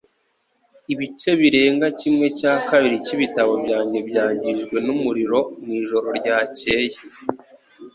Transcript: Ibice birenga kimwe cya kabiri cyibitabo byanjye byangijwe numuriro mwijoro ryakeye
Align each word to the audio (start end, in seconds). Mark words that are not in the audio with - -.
Ibice 0.93 1.29
birenga 1.41 1.87
kimwe 1.99 2.27
cya 2.39 2.53
kabiri 2.67 2.95
cyibitabo 3.05 3.51
byanjye 3.63 3.97
byangijwe 4.09 4.75
numuriro 4.85 5.39
mwijoro 5.63 6.07
ryakeye 6.19 6.95